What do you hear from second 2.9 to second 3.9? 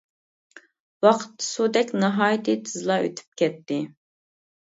ئۆتۈپ كەتتى.